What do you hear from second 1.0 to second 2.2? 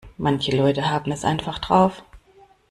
es einfach drauf.